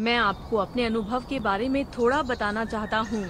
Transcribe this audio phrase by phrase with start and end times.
[0.00, 3.24] मैं आपको अपने अनुभव के बारे में थोड़ा बताना चाहता हूँ।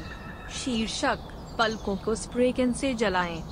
[0.55, 1.19] शीर्षक,
[1.59, 3.43] पलकों को स्प्रे कैन से जलाएँ।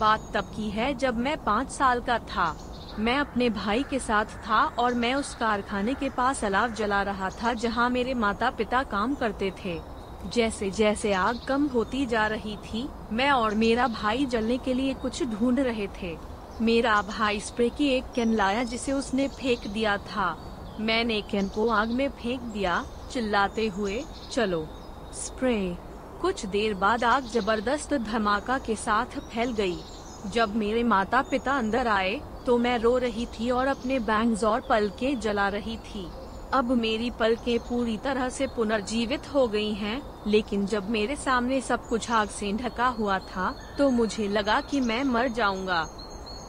[0.00, 2.56] बात तब की है जब मैं पाँच साल का था।
[2.98, 7.30] मैं अपने भाई के साथ था और मैं उस कारखाने के पास अलाव जला रहा
[7.30, 9.80] था जहाँ मेरे माता पिता काम करते थे।
[10.26, 14.94] जैसे जैसे आग कम होती जा रही थी, मैं और मेरा भाई जलने के लिए
[14.94, 16.16] कुछ ढूंढ रहे थे।
[16.60, 20.49] मेरा भाई स्प्रे की एक कैन लाया जिसे उसने फेंक दिया था।
[20.80, 22.84] मैंने कैन को आग में फेंक दिया?
[23.12, 24.02] चिल्लाते हुए
[24.32, 24.66] चलो।
[25.14, 25.76] स्प्रे।
[26.20, 29.78] कुछ देर बाद आग ज़बरदस्त धमाका के साथ फैल गई।
[30.26, 34.60] जब मेरे माता पिता अंदर आए तो मैं रो रही थी और अपने बैंग्स और
[34.60, 36.06] पलके जला रही थी।
[36.54, 41.86] अब मेरी पलकें पूरी तरह से पुनर्जीवित हो गई हैं, लेकिन जब मेरे सामने सब
[41.88, 45.86] कुछ आग से ढका हुआ था तो मुझे लगा कि मैं मर जाऊँगा।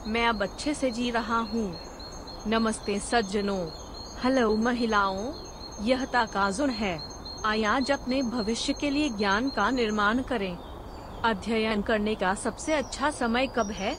[0.08, 1.72] मैं अब अच्छे से जी रहा हूँ।
[2.48, 3.66] नमस्ते सज्जनों।
[4.24, 5.32] हेलो महिलाओं,
[5.86, 7.00] यह ताकाजुन है।
[7.46, 10.58] आय आज अपने भविष्य के लिए ज्ञान का निर्माण करें।
[11.26, 13.98] अध्ययन करने का सबसे अच्छा समय कब है?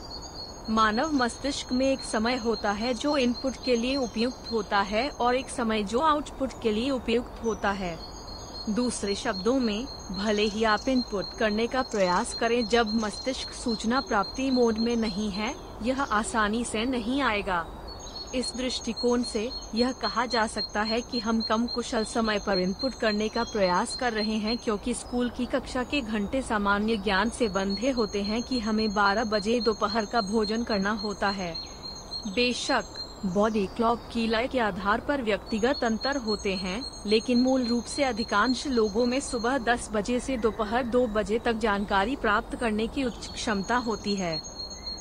[0.70, 5.34] मानव मस्तिष्क में एक समय होता है जो इनपुट के लिए उपयुक्त होता है और
[5.34, 7.98] एक समय जो आउटपुट के लिए उपयुक्त होता है।
[8.70, 14.50] दूसरे शब्दों में, भले ही आप इनपुट करने का प्रयास करें जब मस्तिष्क सूचना प्राप्ति
[14.50, 17.66] मोड में नहीं है, यह आसानी से नहीं आएगा।
[18.34, 22.94] इस दृष्टिकोण से यह कहा जा सकता है कि हम कम कुशल समय पर इनपुट
[22.94, 27.48] करने का प्रयास कर रहे हैं क्योंकि स्कूल की कक्षा के घंटे सामान्य ज्ञान से
[27.48, 31.54] बंधे होते हैं कि हमें 12 बजे दोपहर का भोजन करना होता है।
[32.26, 37.84] बेशक बॉडी क्लॉक की लय के आधार पर व्यक्तिगत अंतर होते हैं, लेकिन मूल रूप
[37.84, 42.86] से अधिकांश लोगों में सुबह 10 बजे से दोपहर 2 बजे तक जानकारी प्राप्त करने
[42.86, 44.51] की उच्च क्षमता होती है।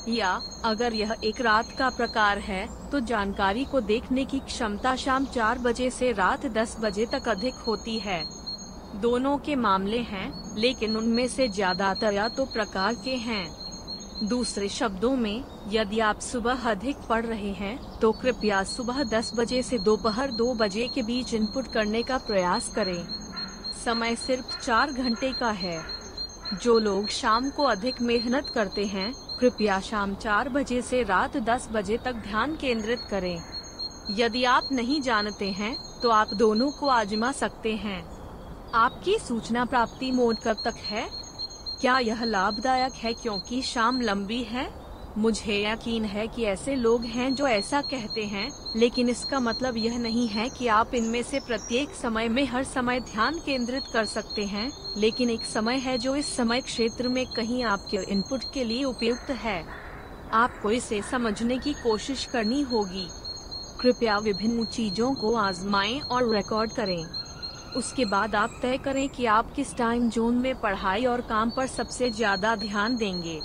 [0.09, 0.29] या
[0.65, 5.59] अगर यह एक रात का प्रकार है तो जानकारी को देखने की क्षमता शाम चार
[5.59, 8.23] बजे से रात दस बजे तक अधिक होती है।
[9.01, 13.47] दोनों के मामले हैं, लेकिन उनमें से ज़्यादातर या तो प्रकार के हैं।
[14.23, 19.61] दूसरे शब्दों में, यदि आप सुबह अधिक पढ़ रहे हैं तो कृपया सुबह 10 बजे
[19.63, 23.03] से दोपहर 2 बजे के बीच इनपुट करने का प्रयास करें।
[23.85, 25.79] समय सिर्फ़ चार घंटे का है।
[26.53, 31.67] जो लोग शाम को अधिक मेहनत करते हैं, कृपया शाम चार बजे से रात दस
[31.71, 33.41] बजे तक ध्यान केंद्रित करें।
[34.09, 38.03] यदि आप नहीं जानते हैं तो आप दोनों को आजमा सकते हैं।
[38.73, 41.07] आपकी सूचना प्राप्ति मोड कब तक है?
[41.81, 44.80] क्या यह लाभदायक है क्योंकि शाम लंबी है?
[45.17, 49.97] मुझे यकीन है कि ऐसे लोग हैं जो ऐसा कहते हैं, लेकिन इसका मतलब यह
[49.97, 54.45] नहीं है कि आप इनमें से प्रत्येक समय में हर समय ध्यान केंद्रित कर सकते
[54.45, 58.83] हैं, लेकिन एक समय है जो इस समय क्षेत्र में कहीं आपके इनपुट के लिए
[58.83, 59.63] उपयुक्त है।
[60.33, 63.07] आपको इसे समझने की कोशिश करनी होगी।
[63.81, 67.05] कृपया विभिन्न चीज़ों को आजमाएँ और रिकॉर्ड करें।
[67.75, 71.67] उसके बाद आप तय करें कि आप किस टाइम जोन में पढ़ाई और काम पर
[71.67, 73.39] सबसे ज़्यादा ध्यान देंगे।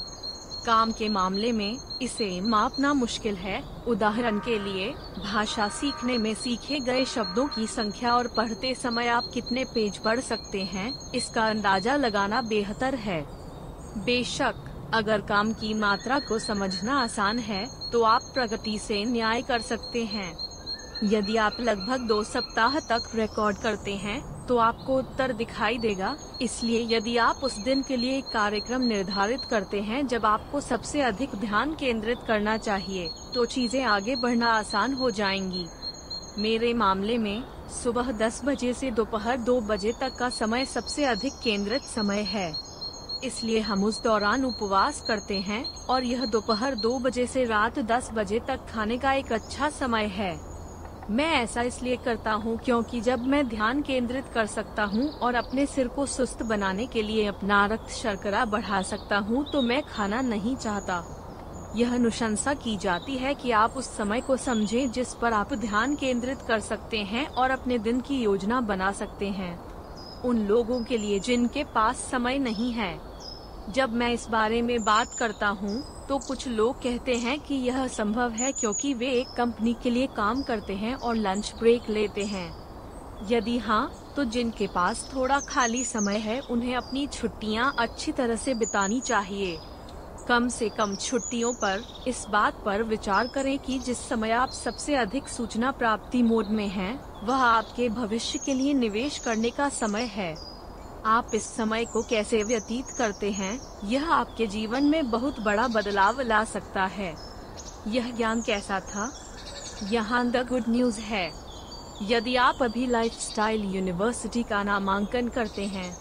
[0.67, 4.89] काम के मामले में इसे मापना मुश्किल है। उदाहरण के लिए,
[5.19, 10.21] भाषा सीखने में सीखे गए शब्दों की संख्या और पढ़ते समय आप कितने पेज पढ़
[10.23, 13.21] सकते हैं, इसका अंदाज़ा लगाना बेहतर है।
[13.97, 19.61] बेशक, अगर काम की मात्रा को समझना आसान है तो आप प्रगति से न्याय कर
[19.63, 20.33] सकते हैं।
[21.05, 26.81] यदि आप लगभग दो सप्ताह तक रिकॉर्ड करते हैं तो आपको उत्तर दिखाई देगा। इसलिए
[26.91, 31.35] यदि आप उस दिन के लिए एक कार्यक्रम निर्धारित करते हैं जब आपको सबसे अधिक
[31.37, 35.67] ध्यान केंद्रित करना चाहिए तो चीज़ें आगे बढ़ना आसान हो जाएँगी।
[36.39, 37.43] मेरे मामले में,
[37.75, 42.51] सुबह 10 बजे से दोपहर 2 बजे तक का समय सबसे अधिक केंद्रित समय है।
[43.25, 48.11] इसलिए हम उस दौरान उपवास करते हैं, और यह दोपहर 2 बजे से रात 10
[48.15, 50.35] बजे तक खाने का एक अच्छा समय है।
[51.11, 55.67] मैं ऐसा इसलिए करता हूँ क्योंकि जब मैं ध्यान केंद्रित कर सकता हूँ और अपने
[55.67, 60.21] सिर को सुस्त बनाने के लिए अपना रक्त शर्करा बढ़ा सकता हूँ तो मैं खाना
[60.21, 61.03] नहीं चाहता।
[61.77, 65.95] यह अनुशंसा की जाती है कि आप उस समय को समझें जिस पर आप ध्यान
[65.95, 69.59] केंद्रित कर सकते हैं और अपने दिन की योजना बना सकते हैं।
[70.25, 72.95] उन लोगों के लिए जिनके पास समय नहीं है।
[73.71, 77.87] जब मैं इस बारे में बात करता हूँ तो कुछ लोग कहते हैं कि यह
[77.89, 82.25] संभव है क्योंकि वे एक कंपनी के लिए काम करते हैं और लंच ब्रेक लेते
[82.25, 82.51] हैं।
[83.31, 88.55] यदि हाँ तो जिनके पास थोड़ा खाली समय है उन्हें अपनी छुट्टियाँ अच्छी तरह से
[88.55, 89.59] बितानी चाहिए।
[90.29, 94.95] कम से कम छुट्टियों पर इस बात पर विचार करें कि जिस समय आप सबसे
[94.95, 100.05] अधिक सूचना प्राप्ति मोड में हैं, वह आपके भविष्य के लिए निवेश करने का समय
[100.13, 100.35] है।
[101.07, 103.61] आप इस समय को कैसे व्यतीत करते हैं?
[103.85, 107.15] यह आपके जीवन में बहुत बड़ा बदलाव ला सकता है।
[107.89, 109.11] यह ज्ञान कैसा था?
[109.83, 111.31] यहाँ द गुड न्यूज़ है।
[112.03, 115.97] यदि आप अभी लाइफस्टाइल यूनिवर्सिटी का नामांकन करते हैं,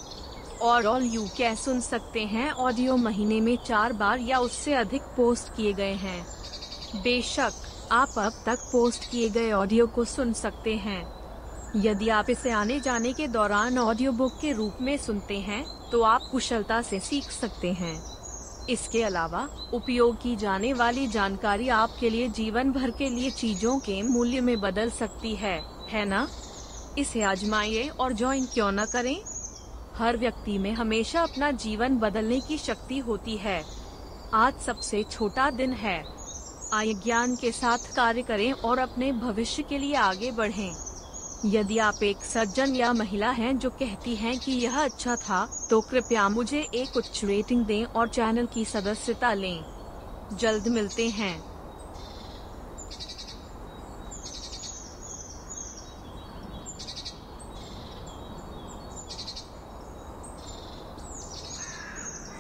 [0.62, 5.02] और ऑल यू क्या सुन सकते हैं ऑडियो महीने में चार बार या उससे अधिक
[5.02, 6.26] पोस्ट किए गए हैं?
[6.96, 7.52] बेशक,
[7.92, 11.25] आप अब तक पोस्ट किए गए ऑडियो को सुन सकते हैं।
[11.76, 16.02] यदि आप इसे आने जाने के दौरान ऑडियो बुक के रूप में सुनते हैं तो
[16.02, 17.96] आप कुशलता से सीख सकते हैं
[18.70, 24.02] इसके अलावा, उपयोग की जाने वाली जानकारी आपके लिए जीवन भर के लिए चीज़ों के
[24.02, 26.28] मूल्य में बदल सकती है है ना?
[26.98, 29.18] इसे आजमाइए और ज्वाइन क्यों न करें
[29.96, 33.64] हर व्यक्ति में हमेशा अपना जीवन बदलने की शक्ति होती है
[34.34, 36.04] आज सबसे छोटा दिन है
[36.74, 40.95] आय ज्ञान के साथ कार्य करें और अपने भविष्य के लिए आगे बढ़ें।
[41.46, 45.82] यदि आप एक सज्जन या महिला हैं जो कहती हैं कि यह अच्छा था तो
[45.82, 49.66] कृपया मुझे एक उच्च रेटिंग दें और चैनल की सदस्यता लें।
[50.30, 51.44] जल्द मिलते हैं।